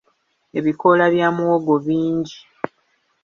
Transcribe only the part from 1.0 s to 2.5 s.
bya muwogo bingi.